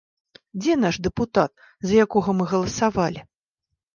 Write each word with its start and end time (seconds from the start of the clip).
Дзе 0.61 0.73
наш 0.83 0.95
дэпутат, 1.07 1.51
за 1.89 1.93
якога 2.05 2.35
мы 2.39 2.43
галасавалі? 2.53 3.21